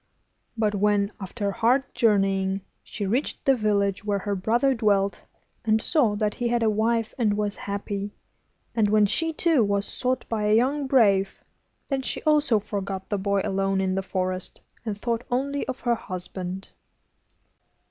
But 0.57 0.73
when, 0.73 1.11
after 1.21 1.51
hard 1.51 1.83
journeying, 1.93 2.61
she 2.81 3.05
reached 3.05 3.45
the 3.45 3.55
village 3.55 4.03
where 4.03 4.17
her 4.17 4.33
brother 4.35 4.73
dwelt, 4.73 5.23
and 5.63 5.79
saw 5.79 6.15
that 6.15 6.33
he 6.33 6.47
had 6.47 6.63
a 6.63 6.71
wife 6.71 7.13
and 7.19 7.37
was 7.37 7.55
happy, 7.69 8.15
and 8.73 8.89
when 8.89 9.05
she, 9.05 9.31
too, 9.31 9.63
was 9.63 9.85
sought 9.85 10.27
by 10.27 10.45
a 10.45 10.55
young 10.55 10.87
brave, 10.87 11.43
then 11.87 12.01
she 12.01 12.23
also 12.23 12.57
forgot 12.57 13.09
the 13.09 13.19
boy 13.19 13.41
alone 13.43 13.79
in 13.79 13.93
the 13.93 14.01
forest, 14.01 14.59
and 14.83 14.97
thought 14.99 15.23
only 15.29 15.67
of 15.67 15.81
her 15.81 15.93
husband. 15.93 16.69